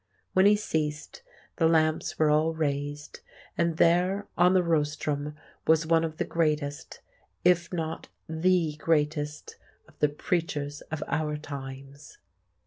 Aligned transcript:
When 0.33 0.47
he 0.47 0.55
ceased, 0.55 1.21
the 1.57 1.67
lamps 1.67 2.17
were 2.17 2.31
all 2.31 2.55
raised, 2.55 3.19
and 3.55 3.77
there 3.77 4.25
on 4.35 4.55
the 4.55 4.63
rostrum 4.63 5.35
was 5.67 5.85
one 5.85 6.03
of 6.03 6.17
the 6.17 6.25
greatest—if 6.25 7.71
not 7.71 8.07
the 8.27 8.77
greatest—of 8.79 9.99
the 9.99 10.09
preachers 10.09 10.81
of 10.89 11.03
our 11.07 11.37
times. 11.37 12.17